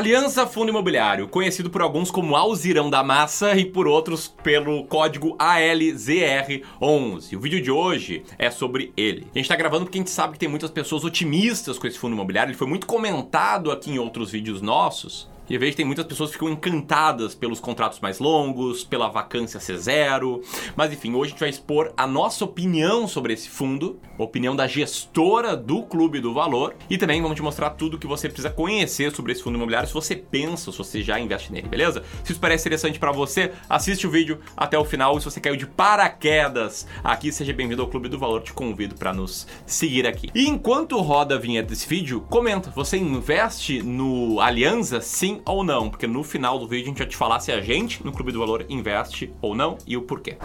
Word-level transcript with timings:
Aliança 0.00 0.46
Fundo 0.46 0.70
Imobiliário, 0.70 1.28
conhecido 1.28 1.68
por 1.68 1.82
alguns 1.82 2.10
como 2.10 2.34
Alzirão 2.34 2.88
da 2.88 3.02
Massa 3.02 3.54
e 3.54 3.66
por 3.66 3.86
outros 3.86 4.28
pelo 4.28 4.86
código 4.86 5.36
ALZR11. 5.36 7.36
O 7.36 7.38
vídeo 7.38 7.60
de 7.60 7.70
hoje 7.70 8.22
é 8.38 8.50
sobre 8.50 8.94
ele. 8.96 9.26
A 9.34 9.36
gente 9.36 9.48
tá 9.50 9.56
gravando 9.56 9.84
porque 9.84 9.98
a 9.98 10.00
gente 10.00 10.08
sabe 10.08 10.32
que 10.32 10.38
tem 10.38 10.48
muitas 10.48 10.70
pessoas 10.70 11.04
otimistas 11.04 11.78
com 11.78 11.86
esse 11.86 11.98
fundo 11.98 12.14
imobiliário, 12.14 12.50
ele 12.50 12.56
foi 12.56 12.66
muito 12.66 12.86
comentado 12.86 13.70
aqui 13.70 13.90
em 13.90 13.98
outros 13.98 14.30
vídeos 14.30 14.62
nossos. 14.62 15.28
E 15.50 15.54
eu 15.54 15.58
vejo 15.58 15.72
que 15.72 15.78
tem 15.78 15.84
muitas 15.84 16.06
pessoas 16.06 16.30
que 16.30 16.34
ficam 16.34 16.48
encantadas 16.48 17.34
pelos 17.34 17.58
contratos 17.58 17.98
mais 17.98 18.20
longos, 18.20 18.84
pela 18.84 19.08
vacância 19.08 19.58
ser 19.58 19.76
zero. 19.78 20.40
Mas 20.76 20.92
enfim, 20.92 21.12
hoje 21.12 21.30
a 21.30 21.30
gente 21.30 21.40
vai 21.40 21.48
expor 21.48 21.92
a 21.96 22.06
nossa 22.06 22.44
opinião 22.44 23.08
sobre 23.08 23.32
esse 23.32 23.48
fundo, 23.48 23.98
a 24.16 24.22
opinião 24.22 24.54
da 24.54 24.68
gestora 24.68 25.56
do 25.56 25.82
Clube 25.82 26.20
do 26.20 26.32
Valor. 26.32 26.76
E 26.88 26.96
também 26.96 27.20
vamos 27.20 27.34
te 27.34 27.42
mostrar 27.42 27.70
tudo 27.70 27.98
que 27.98 28.06
você 28.06 28.28
precisa 28.28 28.48
conhecer 28.48 29.10
sobre 29.12 29.32
esse 29.32 29.42
fundo 29.42 29.56
imobiliário 29.56 29.88
se 29.88 29.94
você 29.94 30.14
pensa, 30.14 30.70
se 30.70 30.78
você 30.78 31.02
já 31.02 31.18
investe 31.18 31.52
nele, 31.52 31.66
beleza? 31.66 32.04
Se 32.22 32.30
isso 32.30 32.40
parece 32.40 32.62
interessante 32.62 33.00
para 33.00 33.10
você, 33.10 33.50
assiste 33.68 34.06
o 34.06 34.10
vídeo 34.10 34.38
até 34.56 34.78
o 34.78 34.84
final. 34.84 35.18
E 35.18 35.20
se 35.20 35.24
você 35.24 35.40
caiu 35.40 35.56
de 35.56 35.66
paraquedas 35.66 36.86
aqui, 37.02 37.32
seja 37.32 37.52
bem-vindo 37.52 37.82
ao 37.82 37.88
Clube 37.88 38.08
do 38.08 38.20
Valor. 38.20 38.40
Te 38.40 38.52
convido 38.52 38.94
para 38.94 39.12
nos 39.12 39.48
seguir 39.66 40.06
aqui. 40.06 40.30
E 40.32 40.46
enquanto 40.46 41.00
roda 41.00 41.34
a 41.34 41.38
vinheta 41.38 41.70
desse 41.70 41.88
vídeo, 41.88 42.24
comenta: 42.30 42.70
você 42.70 42.96
investe 42.96 43.82
no 43.82 44.40
Aliança? 44.40 45.00
Sim 45.00 45.39
ou 45.44 45.64
não, 45.64 45.90
porque 45.90 46.06
no 46.06 46.22
final 46.22 46.58
do 46.58 46.66
vídeo 46.66 46.84
a 46.84 46.88
gente 46.88 46.98
vai 46.98 47.06
te 47.06 47.16
falar 47.16 47.40
se 47.40 47.52
a 47.52 47.60
gente 47.60 48.04
no 48.04 48.12
Clube 48.12 48.32
do 48.32 48.38
Valor 48.38 48.64
investe 48.68 49.32
ou 49.40 49.54
não 49.54 49.76
e 49.86 49.96
o 49.96 50.02
porquê. 50.02 50.36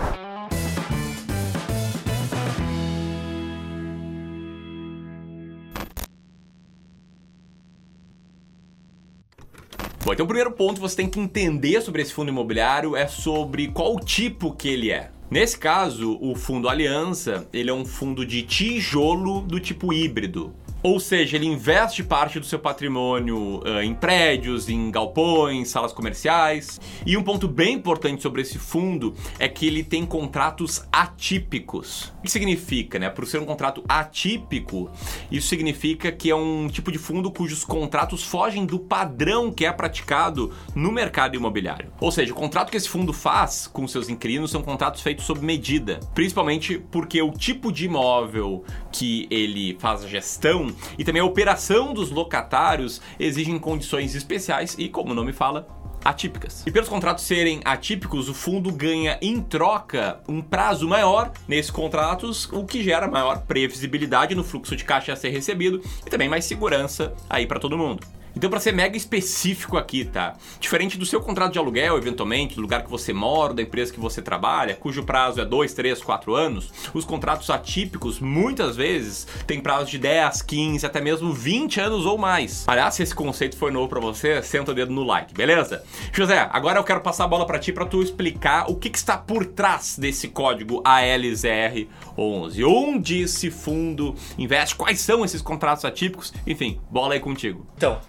Bom, 10.05 10.13
então 10.13 10.23
o 10.23 10.27
primeiro 10.27 10.51
ponto 10.51 10.75
que 10.75 10.81
você 10.81 10.97
tem 10.97 11.09
que 11.09 11.19
entender 11.19 11.81
sobre 11.81 12.03
esse 12.03 12.13
fundo 12.13 12.29
imobiliário 12.29 12.95
é 12.95 13.07
sobre 13.07 13.69
qual 13.69 13.99
tipo 13.99 14.53
que 14.53 14.67
ele 14.67 14.91
é. 14.91 15.09
Nesse 15.31 15.57
caso, 15.57 16.19
o 16.21 16.35
fundo 16.35 16.69
Aliança, 16.69 17.47
ele 17.51 17.71
é 17.71 17.73
um 17.73 17.83
fundo 17.83 18.23
de 18.23 18.43
tijolo 18.43 19.41
do 19.41 19.59
tipo 19.59 19.91
híbrido. 19.91 20.53
Ou 20.85 20.99
seja, 20.99 21.35
ele 21.35 21.47
investe 21.47 22.03
parte 22.03 22.39
do 22.39 22.45
seu 22.45 22.59
patrimônio 22.59 23.57
uh, 23.65 23.81
em 23.81 23.91
prédios, 23.91 24.69
em 24.69 24.91
galpões, 24.91 25.69
salas 25.69 25.91
comerciais. 25.91 26.79
E 27.03 27.17
um 27.17 27.23
ponto 27.23 27.47
bem 27.47 27.73
importante 27.73 28.21
sobre 28.21 28.43
esse 28.43 28.59
fundo 28.59 29.15
é 29.39 29.49
que 29.49 29.65
ele 29.65 29.83
tem 29.83 30.05
contratos 30.05 30.85
atípicos. 30.91 32.13
O 32.19 32.21
que 32.21 32.29
significa, 32.29 32.99
né? 32.99 33.09
Por 33.09 33.25
ser 33.25 33.39
um 33.39 33.45
contrato 33.45 33.83
atípico, 33.89 34.91
isso 35.31 35.47
significa 35.47 36.11
que 36.11 36.29
é 36.29 36.35
um 36.35 36.67
tipo 36.67 36.91
de 36.91 36.99
fundo 36.99 37.31
cujos 37.31 37.65
contratos 37.65 38.21
fogem 38.21 38.63
do 38.63 38.77
padrão 38.77 39.51
que 39.51 39.65
é 39.65 39.71
praticado 39.71 40.53
no 40.75 40.91
mercado 40.91 41.35
imobiliário. 41.35 41.91
Ou 41.99 42.11
seja, 42.11 42.31
o 42.31 42.35
contrato 42.35 42.69
que 42.69 42.77
esse 42.77 42.87
fundo 42.87 43.11
faz 43.11 43.65
com 43.65 43.87
seus 43.87 44.07
inquilinos 44.07 44.51
são 44.51 44.61
contratos 44.61 45.01
feitos 45.01 45.25
sob 45.25 45.43
medida, 45.43 45.99
principalmente 46.13 46.77
porque 46.91 47.19
o 47.23 47.31
tipo 47.31 47.71
de 47.71 47.85
imóvel 47.85 48.63
que 48.91 49.25
ele 49.31 49.75
faz 49.79 50.03
a 50.03 50.07
gestão 50.07 50.74
e 50.97 51.03
também 51.03 51.21
a 51.21 51.25
operação 51.25 51.93
dos 51.93 52.09
locatários 52.11 53.01
exigem 53.19 53.57
condições 53.59 54.15
especiais 54.15 54.75
e, 54.77 54.89
como 54.89 55.11
o 55.11 55.15
nome 55.15 55.33
fala, 55.33 55.67
atípicas. 56.05 56.63
E 56.67 56.71
pelos 56.71 56.87
contratos 56.87 57.23
serem 57.23 57.61
atípicos, 57.65 58.29
o 58.29 58.33
fundo 58.33 58.71
ganha 58.71 59.17
em 59.21 59.41
troca 59.41 60.19
um 60.27 60.39
prazo 60.39 60.87
maior 60.87 61.31
nesses 61.47 61.71
contratos, 61.71 62.47
o 62.53 62.63
que 62.63 62.83
gera 62.83 63.07
maior 63.07 63.41
previsibilidade 63.41 64.35
no 64.35 64.43
fluxo 64.43 64.75
de 64.75 64.83
caixa 64.83 65.13
a 65.13 65.15
ser 65.15 65.29
recebido 65.29 65.81
e 66.05 66.09
também 66.09 66.29
mais 66.29 66.45
segurança 66.45 67.15
aí 67.27 67.47
para 67.47 67.59
todo 67.59 67.75
mundo. 67.75 68.05
Então, 68.35 68.49
para 68.49 68.59
ser 68.59 68.73
mega 68.73 68.97
específico 68.97 69.77
aqui, 69.77 70.03
tá? 70.03 70.35
Diferente 70.59 70.97
do 70.97 71.05
seu 71.05 71.21
contrato 71.21 71.53
de 71.53 71.59
aluguel, 71.59 71.97
eventualmente, 71.97 72.55
do 72.55 72.61
lugar 72.61 72.83
que 72.83 72.89
você 72.89 73.13
mora, 73.13 73.53
da 73.53 73.61
empresa 73.61 73.93
que 73.93 73.99
você 73.99 74.21
trabalha, 74.21 74.75
cujo 74.75 75.03
prazo 75.03 75.39
é 75.39 75.45
2, 75.45 75.73
3, 75.73 76.03
4 76.03 76.35
anos, 76.35 76.71
os 76.93 77.05
contratos 77.05 77.49
atípicos, 77.49 78.19
muitas 78.19 78.75
vezes, 78.75 79.25
têm 79.47 79.61
prazo 79.61 79.89
de 79.89 79.97
10, 79.97 80.41
15, 80.41 80.85
até 80.85 80.99
mesmo 80.99 81.31
20 81.31 81.79
anos 81.79 82.05
ou 82.05 82.17
mais. 82.17 82.65
Aliás, 82.67 82.95
se 82.95 83.03
esse 83.03 83.15
conceito 83.15 83.55
foi 83.55 83.71
novo 83.71 83.87
para 83.87 84.01
você, 84.01 84.41
senta 84.41 84.71
o 84.71 84.75
dedo 84.75 84.91
no 84.91 85.03
like, 85.03 85.33
beleza? 85.33 85.83
José, 86.11 86.49
agora 86.51 86.79
eu 86.79 86.83
quero 86.83 87.01
passar 87.01 87.23
a 87.23 87.27
bola 87.27 87.45
para 87.45 87.59
ti 87.59 87.71
para 87.71 87.85
tu 87.85 88.01
explicar 88.01 88.69
o 88.69 88.75
que, 88.75 88.89
que 88.89 88.97
está 88.97 89.17
por 89.17 89.45
trás 89.45 89.97
desse 89.97 90.27
código 90.27 90.83
ALZR11. 90.83 92.65
Onde 92.67 93.21
esse 93.21 93.49
fundo 93.49 94.13
investe? 94.37 94.75
Quais 94.75 94.99
são 94.99 95.23
esses 95.23 95.41
contratos 95.41 95.85
atípicos? 95.85 96.33
Enfim, 96.45 96.81
bola 96.89 97.13
aí 97.13 97.19
contigo. 97.19 97.65
Então, 97.77 97.99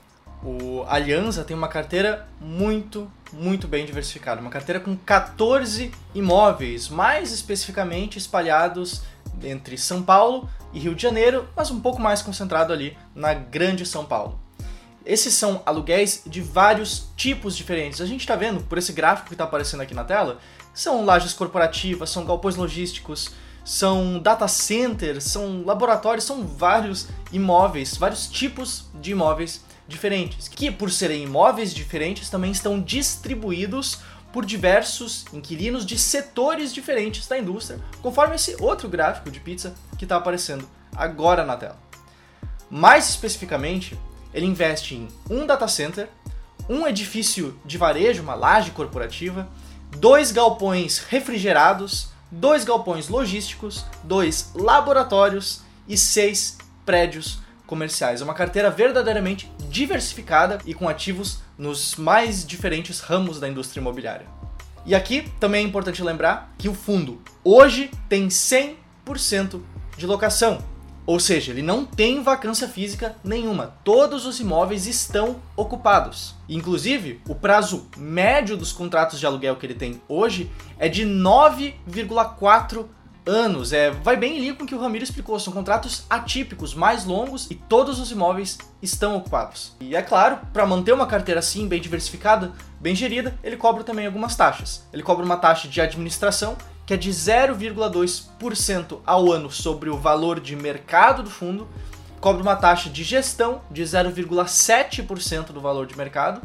o 0.42 0.84
Aliança 0.88 1.44
tem 1.44 1.56
uma 1.56 1.69
carteira 1.69 2.28
muito, 2.41 3.10
muito 3.32 3.66
bem 3.66 3.84
diversificada. 3.84 4.41
Uma 4.41 4.50
carteira 4.50 4.80
com 4.80 4.97
14 4.97 5.91
imóveis, 6.14 6.88
mais 6.88 7.32
especificamente 7.32 8.19
espalhados 8.19 9.02
entre 9.42 9.76
São 9.76 10.02
Paulo 10.02 10.48
e 10.72 10.78
Rio 10.78 10.94
de 10.94 11.02
Janeiro, 11.02 11.48
mas 11.56 11.70
um 11.70 11.80
pouco 11.80 12.00
mais 12.00 12.22
concentrado 12.22 12.72
ali 12.72 12.97
na 13.14 13.34
Grande 13.34 13.84
São 13.84 14.04
Paulo. 14.04 14.38
Esses 15.04 15.34
são 15.34 15.62
aluguéis 15.64 16.22
de 16.26 16.41
vários 16.41 17.08
tipos 17.16 17.56
diferentes. 17.56 18.00
A 18.00 18.06
gente 18.06 18.20
está 18.20 18.34
vendo 18.34 18.62
por 18.64 18.76
esse 18.76 18.92
gráfico 18.92 19.28
que 19.28 19.34
está 19.34 19.44
aparecendo 19.44 19.80
aqui 19.80 19.94
na 19.94 20.04
tela, 20.04 20.38
são 20.74 21.04
lajes 21.04 21.32
corporativas, 21.32 22.10
são 22.10 22.24
galpões 22.24 22.56
logísticos, 22.56 23.30
são 23.64 24.18
data 24.18 24.47
centers, 24.47 25.24
são 25.24 25.64
laboratórios, 25.64 26.24
são 26.24 26.47
vários 26.47 27.08
imóveis, 27.32 27.97
vários 27.97 28.26
tipos 28.28 28.86
de 28.94 29.12
imóveis 29.12 29.64
diferentes, 29.88 30.48
que 30.48 30.70
por 30.70 30.91
serem 30.91 31.24
imóveis 31.24 31.72
diferentes 31.72 32.28
também 32.28 32.50
estão 32.50 32.80
distribuídos 32.80 34.00
por 34.32 34.44
diversos 34.44 35.24
inquilinos 35.32 35.86
de 35.86 35.98
setores 35.98 36.74
diferentes 36.74 37.26
da 37.26 37.38
indústria, 37.38 37.80
conforme 38.02 38.34
esse 38.36 38.56
outro 38.60 38.88
gráfico 38.88 39.30
de 39.30 39.41
pizza 39.41 39.74
que 39.97 40.04
está 40.04 40.16
aparecendo 40.16 40.69
agora 40.94 41.44
na 41.44 41.56
tela. 41.56 41.78
Mais 42.69 43.08
especificamente, 43.08 43.98
ele 44.34 44.44
investe 44.44 44.94
em 44.94 45.08
um 45.30 45.47
data 45.47 45.66
center, 45.69 46.08
um 46.68 46.86
edifício 46.86 47.58
de 47.64 47.78
varejo, 47.78 48.22
uma 48.22 48.34
laje 48.34 48.72
corporativa, 48.72 49.48
dois 49.98 50.32
galpões 50.32 50.98
refrigerados, 50.98 52.08
dois 52.30 52.64
galpões 52.64 53.08
logísticos, 53.08 53.84
dois 54.03 54.50
laboratórios 54.54 55.62
e 55.88 55.97
seis 55.97 56.58
prédios 56.84 57.38
comerciais. 57.66 58.21
É 58.21 58.25
uma 58.25 58.34
carteira 58.34 58.71
verdadeiramente 58.71 59.50
diversificada 59.69 60.59
e 60.65 60.72
com 60.72 60.88
ativos 60.88 61.41
nos 61.59 61.97
mais 61.97 62.47
diferentes 62.47 63.00
ramos 63.00 63.41
da 63.41 63.49
indústria 63.49 63.81
imobiliária. 63.81 64.27
E 64.84 64.94
aqui 64.94 65.31
também 65.41 65.65
é 65.65 65.69
importante 65.69 66.03
lembrar 66.03 66.54
que 66.56 66.69
o 66.69 66.75
fundo 66.75 67.21
hoje 67.43 67.91
tem 68.09 68.28
100% 68.28 69.60
de 69.97 70.06
locação, 70.06 70.62
ou 71.06 71.21
seja, 71.21 71.53
ele 71.53 71.62
não 71.62 71.84
tem 71.84 72.21
vacância 72.21 72.66
física 72.66 73.15
nenhuma. 73.22 73.77
Todos 73.84 74.27
os 74.27 74.41
imóveis 74.41 74.88
estão 74.88 75.37
ocupados. 75.54 76.34
Inclusive, 76.48 77.21
o 77.28 77.34
prazo 77.34 77.87
médio 77.97 78.56
dos 78.56 78.72
contratos 78.72 79.21
de 79.21 79.25
aluguel 79.25 79.54
que 79.54 79.65
ele 79.65 79.75
tem 79.75 80.03
hoje 80.09 80.50
é 80.78 80.88
de 80.88 81.04
9,4 81.04 82.87
anos. 83.26 83.72
É, 83.72 83.91
vai 83.91 84.16
bem 84.16 84.37
em 84.37 84.41
linha 84.41 84.54
com 84.54 84.64
o 84.64 84.66
que 84.66 84.75
o 84.75 84.81
Ramiro 84.81 85.04
explicou. 85.04 85.38
São 85.38 85.53
contratos 85.53 86.04
atípicos, 86.09 86.75
mais 86.75 87.04
longos 87.04 87.50
e 87.50 87.54
todos 87.54 87.98
os 87.98 88.10
imóveis 88.10 88.59
estão 88.81 89.16
ocupados. 89.16 89.75
E 89.81 89.97
é 89.97 90.03
claro, 90.03 90.38
para 90.53 90.64
manter 90.64 90.92
uma 90.92 91.06
carteira 91.06 91.41
assim, 91.41 91.66
bem 91.66 91.80
diversificada, 91.80 92.53
bem 92.80 92.95
gerida, 92.95 93.36
ele 93.42 93.56
cobra 93.56 93.83
também 93.83 94.06
algumas 94.06 94.36
taxas. 94.36 94.86
Ele 94.92 95.03
cobra 95.03 95.24
uma 95.24 95.36
taxa 95.36 95.68
de 95.68 95.80
administração 95.80 96.56
que 96.86 96.95
é 96.95 96.97
de 96.97 97.10
0,2% 97.10 99.01
ao 99.04 99.33
ano 99.33 99.51
sobre 99.51 99.91
o 99.91 99.98
valor 99.98 100.39
de 100.39 100.54
mercado 100.54 101.24
do 101.24 101.30
fundo, 101.30 101.68
cobra 102.21 102.41
uma 102.41 102.54
taxa 102.54 102.89
de 102.89 103.03
gestão 103.03 103.60
de 103.68 103.83
0,7% 103.83 105.47
do 105.47 105.60
valor 105.60 105.86
de 105.86 105.97
mercado 105.97 106.41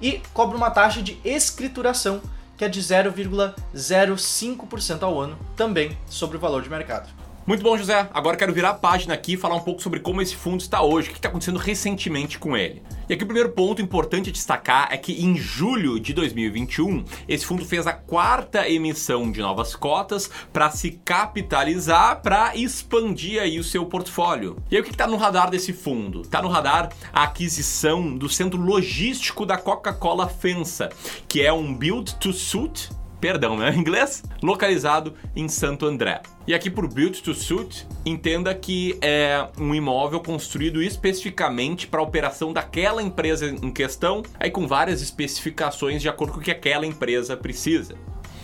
e 0.00 0.22
cobra 0.32 0.56
uma 0.56 0.70
taxa 0.70 1.02
de 1.02 1.20
escrituração 1.22 2.22
que 2.56 2.64
é 2.64 2.68
de 2.68 2.80
0,05% 2.80 5.02
ao 5.02 5.20
ano, 5.20 5.36
também 5.56 5.98
sobre 6.06 6.36
o 6.36 6.40
valor 6.40 6.62
de 6.62 6.70
mercado. 6.70 7.23
Muito 7.46 7.62
bom, 7.62 7.76
José. 7.76 8.08
Agora 8.14 8.38
quero 8.38 8.54
virar 8.54 8.70
a 8.70 8.74
página 8.74 9.12
aqui 9.12 9.34
e 9.34 9.36
falar 9.36 9.56
um 9.56 9.60
pouco 9.60 9.82
sobre 9.82 10.00
como 10.00 10.22
esse 10.22 10.34
fundo 10.34 10.62
está 10.62 10.80
hoje, 10.82 11.08
o 11.08 11.12
que 11.12 11.18
está 11.18 11.28
acontecendo 11.28 11.58
recentemente 11.58 12.38
com 12.38 12.56
ele. 12.56 12.82
E 13.06 13.12
aqui 13.12 13.22
o 13.22 13.26
primeiro 13.26 13.50
ponto 13.50 13.82
importante 13.82 14.30
a 14.30 14.32
destacar 14.32 14.88
é 14.90 14.96
que 14.96 15.22
em 15.22 15.36
julho 15.36 16.00
de 16.00 16.14
2021, 16.14 17.04
esse 17.28 17.44
fundo 17.44 17.62
fez 17.62 17.86
a 17.86 17.92
quarta 17.92 18.66
emissão 18.66 19.30
de 19.30 19.42
novas 19.42 19.76
cotas 19.76 20.30
para 20.54 20.70
se 20.70 20.92
capitalizar, 21.04 22.22
para 22.22 22.56
expandir 22.56 23.42
aí 23.42 23.58
o 23.58 23.64
seu 23.64 23.84
portfólio. 23.84 24.56
E 24.70 24.76
aí 24.76 24.80
o 24.80 24.84
que 24.84 24.92
está 24.92 25.06
no 25.06 25.18
radar 25.18 25.50
desse 25.50 25.74
fundo? 25.74 26.22
Está 26.22 26.40
no 26.40 26.48
radar 26.48 26.88
a 27.12 27.24
aquisição 27.24 28.16
do 28.16 28.26
centro 28.26 28.58
logístico 28.58 29.44
da 29.44 29.58
Coca-Cola 29.58 30.30
FENSA, 30.30 30.88
que 31.28 31.42
é 31.42 31.52
um 31.52 31.74
build 31.74 32.14
to 32.14 32.32
suit 32.32 32.88
perdão, 33.24 33.56
né? 33.56 33.70
Em 33.74 33.78
inglês, 33.80 34.22
localizado 34.42 35.14
em 35.34 35.48
Santo 35.48 35.86
André. 35.86 36.20
E 36.46 36.52
aqui 36.52 36.68
por 36.68 36.86
Build 36.86 37.22
to 37.22 37.32
Suit, 37.32 37.86
entenda 38.04 38.54
que 38.54 38.98
é 39.00 39.48
um 39.58 39.74
imóvel 39.74 40.20
construído 40.20 40.82
especificamente 40.82 41.86
para 41.86 42.00
a 42.00 42.02
operação 42.02 42.52
daquela 42.52 43.02
empresa 43.02 43.46
em 43.46 43.72
questão, 43.72 44.22
aí 44.38 44.50
com 44.50 44.66
várias 44.66 45.00
especificações 45.00 46.02
de 46.02 46.08
acordo 46.10 46.34
com 46.34 46.40
o 46.40 46.42
que 46.42 46.50
aquela 46.50 46.84
empresa 46.84 47.34
precisa. 47.34 47.94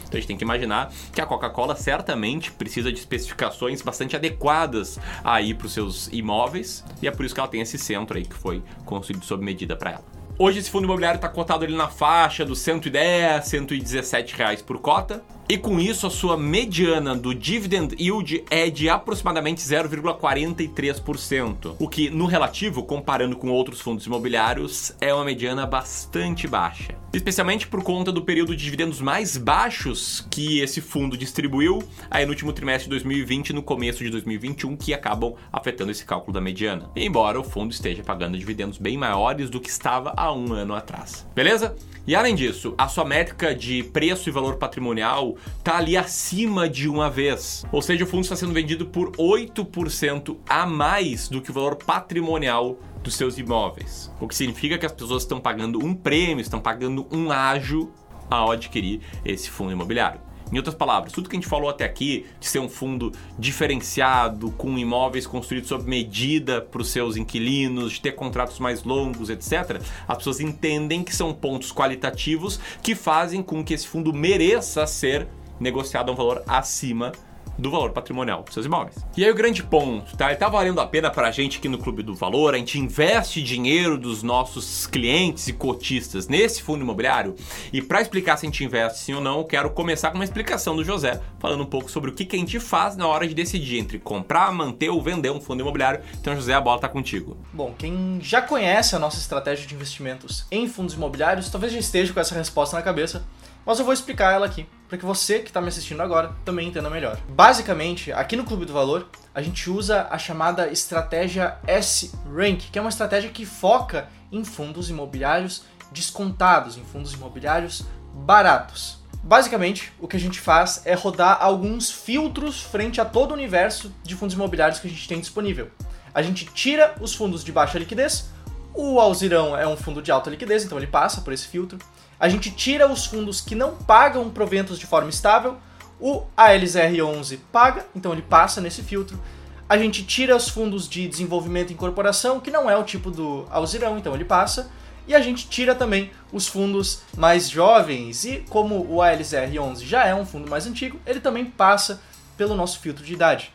Então 0.05 0.13
a 0.15 0.17
gente 0.17 0.29
tem 0.29 0.39
que 0.39 0.45
imaginar 0.45 0.91
que 1.13 1.21
a 1.21 1.27
Coca-Cola 1.27 1.77
certamente 1.77 2.51
precisa 2.51 2.91
de 2.91 2.99
especificações 2.99 3.83
bastante 3.83 4.17
adequadas 4.17 4.99
aí 5.23 5.53
para 5.53 5.67
os 5.67 5.75
seus 5.75 6.09
imóveis, 6.11 6.83
e 7.03 7.07
é 7.07 7.11
por 7.11 7.27
isso 7.27 7.35
que 7.35 7.41
ela 7.41 7.51
tem 7.51 7.61
esse 7.61 7.77
centro 7.77 8.17
aí 8.17 8.25
que 8.25 8.35
foi 8.35 8.63
construído 8.87 9.27
sob 9.27 9.45
medida 9.45 9.77
para 9.77 9.91
ela. 9.91 10.20
Hoje 10.43 10.59
esse 10.59 10.71
fundo 10.71 10.85
imobiliário 10.85 11.19
está 11.19 11.29
cotado 11.29 11.67
ali 11.67 11.77
na 11.77 11.89
faixa 11.89 12.47
dos 12.47 12.61
110, 12.61 13.45
117 13.45 14.35
reais 14.35 14.63
por 14.63 14.79
cota. 14.79 15.23
E 15.51 15.59
com 15.59 15.81
isso, 15.81 16.07
a 16.07 16.11
sua 16.11 16.37
mediana 16.37 17.13
do 17.13 17.35
dividend 17.35 17.97
yield 17.99 18.45
é 18.49 18.71
de 18.71 18.89
aproximadamente 18.89 19.61
0,43%, 19.61 21.75
o 21.77 21.89
que, 21.89 22.09
no 22.09 22.27
relativo, 22.27 22.85
comparando 22.85 23.35
com 23.35 23.51
outros 23.51 23.81
fundos 23.81 24.07
imobiliários, 24.07 24.93
é 25.01 25.13
uma 25.13 25.25
mediana 25.25 25.67
bastante 25.67 26.47
baixa. 26.47 26.95
Especialmente 27.13 27.67
por 27.67 27.83
conta 27.83 28.13
do 28.13 28.23
período 28.23 28.55
de 28.55 28.63
dividendos 28.63 29.01
mais 29.01 29.37
baixos 29.37 30.25
que 30.31 30.61
esse 30.61 30.81
fundo 30.81 31.17
distribuiu 31.17 31.83
aí 32.09 32.25
no 32.25 32.31
último 32.31 32.53
trimestre 32.53 32.85
de 32.85 32.91
2020 32.91 33.49
e 33.49 33.53
no 33.53 33.65
começo 33.65 34.05
de 34.05 34.11
2021, 34.11 34.77
que 34.77 34.95
acabam 34.95 35.35
afetando 35.53 35.91
esse 35.91 36.05
cálculo 36.05 36.33
da 36.33 36.41
mediana. 36.41 36.89
Embora 36.95 37.41
o 37.41 37.43
fundo 37.43 37.73
esteja 37.73 38.05
pagando 38.05 38.39
dividendos 38.39 38.79
bem 38.79 38.97
maiores 38.97 39.51
do 39.51 39.61
que 39.61 39.69
estava 39.69 40.15
há 40.17 40.33
um 40.33 40.53
ano 40.53 40.73
atrás. 40.73 41.27
Beleza? 41.35 41.75
E 42.07 42.15
além 42.15 42.37
disso, 42.37 42.75
a 42.79 42.89
sua 42.89 43.05
métrica 43.05 43.53
de 43.53 43.83
preço 43.83 44.29
e 44.29 44.33
valor 44.33 44.57
patrimonial 44.57 45.37
está 45.59 45.77
ali 45.77 45.97
acima 45.97 46.69
de 46.69 46.89
uma 46.89 47.11
vez. 47.11 47.65
Ou 47.71 47.83
seja, 47.83 48.05
o 48.05 48.07
fundo 48.07 48.23
está 48.23 48.37
sendo 48.37 48.53
vendido 48.53 48.87
por 48.87 49.13
8% 49.13 50.37
a 50.49 50.67
mais 50.67 51.29
do 51.29 51.41
que 51.41 51.51
o 51.51 51.55
valor 51.55 51.77
patrimonial 51.77 52.79
dos 53.03 53.15
seus 53.15 53.39
imóveis. 53.39 54.13
O 54.21 54.29
que 54.29 54.35
significa 54.35 54.79
que 54.79 54.87
as 54.87 54.93
pessoas 54.93 55.23
estão 55.23 55.41
pagando 55.41 55.85
um 55.85 55.95
prêmio, 55.95 56.41
estão 56.41 56.61
pagando 56.61 57.07
um 57.11 57.31
ágio 57.31 57.93
ao 58.31 58.53
adquirir 58.53 59.01
esse 59.25 59.51
fundo 59.51 59.73
imobiliário. 59.73 60.21
Em 60.53 60.57
outras 60.57 60.75
palavras, 60.75 61.13
tudo 61.13 61.29
que 61.29 61.37
a 61.37 61.41
gente 61.41 61.49
falou 61.49 61.71
até 61.71 61.85
aqui, 61.85 62.27
de 62.41 62.47
ser 62.47 62.59
um 62.59 62.69
fundo 62.69 63.13
diferenciado, 63.39 64.51
com 64.53 64.77
imóveis 64.77 65.27
construídos 65.27 65.69
sob 65.69 65.89
medida 65.89 66.61
para 66.61 66.83
os 66.83 66.89
seus 66.89 67.17
inquilinos, 67.17 67.93
de 67.93 68.01
ter 68.01 68.13
contratos 68.13 68.59
mais 68.59 68.83
longos, 68.83 69.31
etc., 69.31 69.81
as 70.09 70.17
pessoas 70.19 70.41
entendem 70.41 71.05
que 71.05 71.15
são 71.15 71.33
pontos 71.33 71.73
qualitativos 71.73 72.59
que 72.83 72.95
fazem 72.95 73.43
com 73.43 73.65
que 73.65 73.75
esse 73.75 73.87
fundo 73.87 74.13
mereça 74.13 74.87
ser 74.87 75.29
negociado 75.61 76.09
a 76.09 76.13
um 76.13 76.17
valor 76.17 76.43
acima 76.47 77.13
do 77.61 77.71
valor 77.71 77.91
patrimonial 77.93 78.43
dos 78.43 78.55
seus 78.55 78.67
imóveis. 78.67 78.97
E 79.17 79.25
aí 79.25 79.31
o 79.31 79.35
grande 79.35 79.63
ponto, 79.63 80.17
tá? 80.17 80.35
Tá 80.35 80.49
valendo 80.49 80.81
a 80.81 80.87
pena 80.87 81.11
pra 81.11 81.31
gente 81.31 81.59
aqui 81.59 81.69
no 81.69 81.79
Clube 81.79 82.03
do 82.03 82.15
Valor, 82.15 82.55
a 82.55 82.59
gente 82.59 82.79
investe 82.79 83.43
dinheiro 83.43 83.99
dos 83.99 84.23
nossos 84.23 84.87
clientes 84.87 85.49
e 85.49 85.53
cotistas 85.53 86.29
nesse 86.29 86.63
fundo 86.63 86.83
imobiliário. 86.83 87.35
E 87.73 87.83
para 87.83 88.01
explicar 88.01 88.37
se 88.37 88.47
a 88.47 88.49
gente 88.49 88.65
investe 88.65 89.01
sim 89.01 89.15
ou 89.15 89.21
não, 89.21 89.39
eu 89.39 89.45
quero 89.45 89.71
começar 89.71 90.11
com 90.11 90.17
uma 90.17 90.25
explicação 90.25 90.75
do 90.75 90.85
José, 90.85 91.21
falando 91.39 91.63
um 91.63 91.67
pouco 91.67 91.91
sobre 91.91 92.11
o 92.11 92.15
que, 92.15 92.25
que 92.25 92.37
a 92.37 92.39
gente 92.39 92.59
faz 92.59 92.97
na 92.97 93.07
hora 93.07 93.27
de 93.27 93.35
decidir 93.35 93.79
entre 93.79 93.99
comprar, 93.99 94.53
manter 94.53 94.89
ou 94.89 95.03
vender 95.03 95.31
um 95.31 95.41
fundo 95.41 95.61
imobiliário. 95.61 96.01
Então, 96.21 96.35
José, 96.35 96.55
a 96.55 96.61
bola 96.61 96.81
tá 96.81 96.89
contigo. 96.89 97.37
Bom, 97.53 97.75
quem 97.77 98.19
já 98.23 98.41
conhece 98.41 98.97
a 98.97 98.99
nossa 98.99 99.19
estratégia 99.19 99.67
de 99.67 99.75
investimentos 99.75 100.47
em 100.51 100.67
fundos 100.69 100.95
imobiliários, 100.95 101.51
talvez 101.51 101.73
já 101.73 101.79
esteja 101.79 102.13
com 102.13 102.21
essa 102.21 102.35
resposta 102.35 102.77
na 102.77 102.83
cabeça 102.83 103.25
mas 103.65 103.79
eu 103.79 103.85
vou 103.85 103.95
explicar 103.95 104.33
ela 104.33 104.47
aqui, 104.47 104.67
para 104.91 104.99
que 104.99 105.07
você 105.07 105.39
que 105.39 105.49
está 105.49 105.61
me 105.61 105.69
assistindo 105.69 106.03
agora 106.03 106.35
também 106.45 106.67
entenda 106.67 106.91
melhor. 106.91 107.17
Basicamente, 107.29 108.13
aqui 108.13 108.35
no 108.35 108.45
Clube 108.45 108.67
do 108.67 108.73
Valor, 108.73 109.07
a 109.33 109.41
gente 109.41 109.71
usa 109.71 110.09
a 110.11 110.19
chamada 110.19 110.69
estratégia 110.69 111.57
S-Rank, 111.65 112.71
que 112.73 112.77
é 112.77 112.83
uma 112.83 112.91
estratégia 112.91 113.31
que 113.31 113.47
foca 113.47 114.09
em 114.33 114.45
fundos 114.45 114.91
imobiliários 114.91 115.63
descontados, 115.93 116.77
em 116.77 116.83
fundos 116.83 117.13
imobiliários 117.13 117.85
baratos. 118.13 118.99
Basicamente, 119.23 119.93
o 120.01 120.09
que 120.09 120.17
a 120.17 120.21
gente 120.21 120.41
faz 120.41 120.83
é 120.85 120.95
rodar 120.95 121.39
alguns 121.41 121.93
filtros 121.93 122.61
frente 122.61 123.01
a 123.01 123.05
todo 123.05 123.31
o 123.31 123.35
universo 123.35 123.95
de 124.03 124.17
fundos 124.17 124.35
imobiliários 124.35 124.81
que 124.81 124.89
a 124.89 124.91
gente 124.91 125.07
tem 125.07 125.21
disponível. 125.21 125.71
A 126.13 126.21
gente 126.21 126.47
tira 126.47 126.97
os 127.01 127.15
fundos 127.15 127.45
de 127.45 127.53
baixa 127.53 127.79
liquidez, 127.79 128.29
o 128.75 128.99
Alzirão 128.99 129.57
é 129.57 129.67
um 129.67 129.77
fundo 129.77 130.03
de 130.03 130.11
alta 130.11 130.31
liquidez, 130.31 130.65
então 130.65 130.79
ele 130.79 130.87
passa 130.87 131.21
por 131.21 131.33
esse 131.33 131.47
filtro. 131.47 131.79
A 132.21 132.29
gente 132.29 132.51
tira 132.51 132.87
os 132.87 133.07
fundos 133.07 133.41
que 133.41 133.55
não 133.55 133.75
pagam 133.75 134.29
proventos 134.29 134.79
de 134.79 134.85
forma 134.85 135.09
estável. 135.09 135.57
O 135.99 136.25
ALZR11 136.37 137.39
paga, 137.51 137.87
então 137.97 138.13
ele 138.13 138.21
passa 138.21 138.61
nesse 138.61 138.83
filtro. 138.83 139.19
A 139.67 139.79
gente 139.79 140.05
tira 140.05 140.37
os 140.37 140.49
fundos 140.49 140.87
de 140.87 141.09
desenvolvimento 141.09 141.71
e 141.71 141.73
incorporação, 141.73 142.39
que 142.39 142.51
não 142.51 142.69
é 142.69 142.77
o 142.77 142.85
tipo 142.85 143.11
do 143.11 143.47
Alzirão, 143.51 143.97
então 143.97 144.15
ele 144.15 144.27
passa. 144.27 144.71
E 145.09 145.15
a 145.15 145.21
gente 145.21 145.49
tira 145.49 145.75
também 145.75 146.11
os 146.31 146.47
fundos 146.47 147.01
mais 147.17 147.49
jovens. 147.49 148.25
E 148.25 148.45
como 148.51 148.81
o 148.81 148.97
ALZR11 148.97 149.85
já 149.85 150.05
é 150.05 150.15
um 150.15 150.27
fundo 150.27 150.51
mais 150.51 150.67
antigo, 150.67 151.01
ele 151.07 151.21
também 151.21 151.47
passa 151.47 152.03
pelo 152.37 152.55
nosso 152.55 152.81
filtro 152.81 153.03
de 153.03 153.15
idade. 153.15 153.51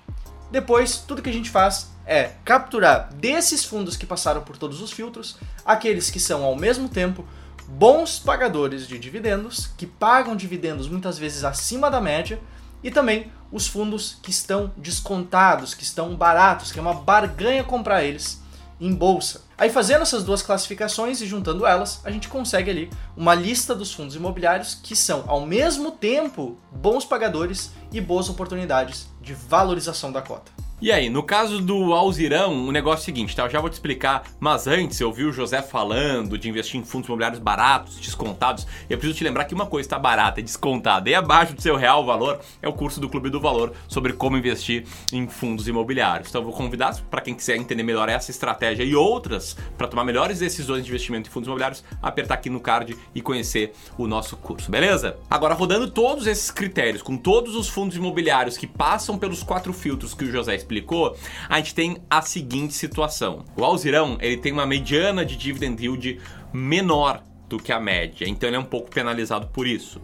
Depois, 0.49 0.97
tudo 0.97 1.21
que 1.21 1.29
a 1.29 1.33
gente 1.33 1.51
faz 1.51 1.91
é 2.05 2.31
capturar 2.43 3.09
desses 3.13 3.63
fundos 3.63 3.95
que 3.95 4.05
passaram 4.05 4.41
por 4.41 4.57
todos 4.57 4.81
os 4.81 4.91
filtros, 4.91 5.37
aqueles 5.63 6.09
que 6.09 6.19
são 6.19 6.43
ao 6.43 6.55
mesmo 6.55 6.89
tempo 6.89 7.25
bons 7.67 8.19
pagadores 8.19 8.87
de 8.87 8.99
dividendos, 8.99 9.67
que 9.77 9.85
pagam 9.85 10.35
dividendos 10.35 10.87
muitas 10.87 11.17
vezes 11.17 11.43
acima 11.43 11.89
da 11.89 11.99
média, 11.99 12.39
e 12.83 12.91
também 12.91 13.31
os 13.51 13.67
fundos 13.67 14.17
que 14.21 14.29
estão 14.29 14.71
descontados, 14.77 15.73
que 15.73 15.83
estão 15.83 16.15
baratos, 16.15 16.71
que 16.71 16.79
é 16.79 16.81
uma 16.81 16.93
barganha 16.93 17.63
comprar 17.63 18.03
eles 18.03 18.41
em 18.79 18.93
bolsa. 18.93 19.43
Aí 19.57 19.69
fazendo 19.69 20.01
essas 20.01 20.23
duas 20.23 20.41
classificações 20.41 21.21
e 21.21 21.25
juntando 21.25 21.65
elas, 21.65 22.01
a 22.03 22.11
gente 22.11 22.27
consegue 22.27 22.69
ali 22.69 22.89
uma 23.15 23.33
lista 23.33 23.73
dos 23.73 23.93
fundos 23.93 24.15
imobiliários 24.15 24.75
que 24.75 24.95
são 24.95 25.23
ao 25.27 25.45
mesmo 25.45 25.91
tempo 25.91 26.57
bons 26.71 27.05
pagadores 27.05 27.71
e 27.91 28.01
boas 28.01 28.29
oportunidades 28.29 29.07
de 29.21 29.33
valorização 29.33 30.11
da 30.11 30.21
cota. 30.21 30.64
E 30.81 30.91
aí, 30.91 31.09
no 31.09 31.23
caso 31.23 31.61
do 31.61 31.93
Alzirão, 31.93 32.67
o 32.67 32.71
negócio 32.71 32.99
é 32.99 33.03
o 33.03 33.05
seguinte, 33.05 33.33
tá? 33.33 33.43
Eu 33.43 33.49
já 33.49 33.61
vou 33.61 33.69
te 33.69 33.73
explicar, 33.73 34.23
mas 34.41 34.67
antes 34.67 34.99
eu 34.99 35.11
vi 35.11 35.23
o 35.23 35.31
José 35.31 35.61
falando 35.61 36.37
de 36.37 36.49
investir 36.49 36.77
em 36.77 36.83
fundos 36.83 37.07
imobiliários 37.07 37.39
baratos, 37.39 37.95
descontados. 37.95 38.67
Eu 38.89 38.97
preciso 38.97 39.17
te 39.17 39.23
lembrar 39.23 39.45
que 39.45 39.55
uma 39.55 39.65
coisa 39.65 39.87
está 39.87 39.97
barata, 39.97 40.41
é 40.41 40.43
descontada, 40.43 41.09
e 41.09 41.15
abaixo 41.15 41.53
do 41.53 41.61
seu 41.61 41.77
real 41.77 42.05
valor 42.05 42.41
é 42.61 42.67
o 42.67 42.73
curso 42.73 42.99
do 42.99 43.07
Clube 43.07 43.29
do 43.29 43.39
Valor 43.39 43.71
sobre 43.87 44.11
como 44.11 44.35
investir 44.35 44.85
em 45.13 45.29
fundos 45.29 45.65
imobiliários. 45.65 46.27
Então 46.27 46.41
eu 46.41 46.45
vou 46.45 46.53
convidar 46.53 46.93
para 47.09 47.21
quem 47.21 47.33
quiser 47.33 47.55
entender 47.55 47.81
melhor 47.81 48.09
essa 48.09 48.29
estratégia 48.29 48.83
e 48.83 48.93
outras 48.93 49.55
para 49.77 49.87
tomar 49.87 50.03
melhores 50.03 50.39
decisões 50.39 50.83
de 50.83 50.89
investimento 50.89 51.29
em 51.29 51.31
fundos 51.31 51.47
imobiliários, 51.47 51.85
apertar 52.01 52.33
aqui 52.33 52.49
no 52.49 52.59
card 52.59 52.97
e 53.15 53.21
conhecer 53.21 53.73
o 53.97 54.07
nosso 54.07 54.35
curso, 54.35 54.69
beleza? 54.69 55.17
Agora 55.29 55.53
rodando 55.53 55.89
todos 55.89 56.27
esses 56.27 56.51
critérios 56.51 57.01
com 57.01 57.15
todos 57.15 57.55
os 57.55 57.69
fundos 57.69 57.95
imobiliários 57.95 58.57
que 58.57 58.67
passam 58.67 59.17
pelos 59.17 59.41
quatro 59.41 59.71
filtros 59.71 60.13
que 60.13 60.25
o 60.25 60.31
José 60.31 60.64
explicou, 60.65 61.15
a 61.47 61.57
gente 61.57 61.75
tem 61.75 61.97
a 62.09 62.21
seguinte 62.21 62.73
situação. 62.73 63.45
O 63.55 63.63
Alzirão, 63.63 64.17
ele 64.19 64.37
tem 64.37 64.51
uma 64.51 64.65
mediana 64.65 65.23
de 65.23 65.37
dividend 65.37 65.81
yield 65.81 66.19
menor 66.51 67.23
do 67.47 67.59
que 67.59 67.71
a 67.71 67.79
média, 67.79 68.27
então 68.27 68.49
ele 68.49 68.55
é 68.55 68.59
um 68.59 68.63
pouco 68.63 68.89
penalizado 68.89 69.47
por 69.47 69.67
isso. 69.67 70.01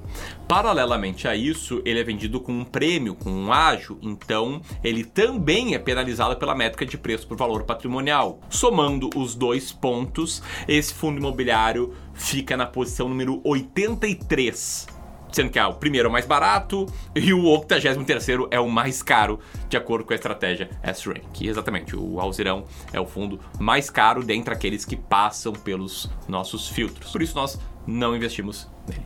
Paralelamente 0.48 1.28
a 1.28 1.36
isso, 1.36 1.82
ele 1.84 2.00
é 2.00 2.04
vendido 2.04 2.40
com 2.40 2.52
um 2.52 2.64
prêmio, 2.64 3.16
com 3.16 3.32
um 3.32 3.52
ágio, 3.52 3.98
então 4.00 4.62
ele 4.84 5.04
também 5.04 5.74
é 5.74 5.80
penalizado 5.80 6.36
pela 6.36 6.54
métrica 6.54 6.86
de 6.86 7.00
preço 7.00 7.28
por 7.28 7.36
valor 7.36 7.64
patrimonial. 7.64 8.40
Somando 8.48 9.10
os 9.16 9.34
dois 9.34 9.72
pontos, 9.72 10.44
esse 10.68 10.94
fundo 10.94 11.18
imobiliário 11.18 11.96
fica 12.14 12.56
na 12.56 12.68
posição 12.68 13.10
número 13.10 13.42
83 13.44 15.01
sendo 15.32 15.50
que 15.50 15.60
ah, 15.60 15.68
o 15.68 15.76
primeiro 15.76 16.08
é 16.08 16.10
o 16.10 16.12
mais 16.12 16.26
barato 16.26 16.86
e 17.16 17.34
o 17.34 17.46
83 17.46 18.28
é 18.52 18.60
o 18.60 18.70
mais 18.70 19.02
caro, 19.02 19.40
de 19.70 19.78
acordo 19.78 20.06
com 20.06 20.14
a 20.14 20.16
estratégia 20.16 20.70
S-Rank. 20.84 21.42
Exatamente, 21.42 21.96
o 21.96 22.20
Alzirão 22.20 22.66
é 22.92 23.00
o 23.00 23.06
fundo 23.06 23.40
mais 23.60 23.90
caro 23.90 24.24
dentre 24.24 24.54
aqueles 24.54 24.86
que 24.86 24.96
passam 24.96 25.54
pelos 25.54 26.10
nossos 26.28 26.68
filtros. 26.68 27.12
Por 27.12 27.22
isso 27.22 27.36
nós 27.36 27.60
não 27.88 28.16
investimos 28.16 28.70
nele. 28.88 29.06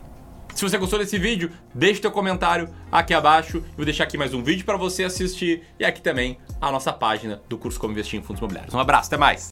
Se 0.56 0.62
você 0.62 0.78
gostou 0.78 0.98
desse 0.98 1.18
vídeo, 1.18 1.52
deixe 1.74 2.00
teu 2.00 2.10
comentário 2.10 2.70
aqui 2.90 3.12
abaixo. 3.12 3.58
Eu 3.58 3.76
vou 3.76 3.84
deixar 3.84 4.04
aqui 4.04 4.16
mais 4.16 4.32
um 4.32 4.42
vídeo 4.42 4.64
para 4.64 4.78
você 4.78 5.04
assistir 5.04 5.64
e 5.78 5.84
aqui 5.84 6.00
também 6.00 6.38
a 6.58 6.72
nossa 6.72 6.94
página 6.94 7.42
do 7.46 7.58
curso 7.58 7.78
Como 7.78 7.92
Investir 7.92 8.18
em 8.18 8.22
Fundos 8.22 8.40
Imobiliários. 8.40 8.72
Um 8.72 8.78
abraço, 8.78 9.08
até 9.08 9.18
mais! 9.18 9.44